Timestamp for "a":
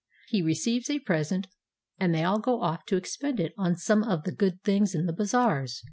0.89-0.97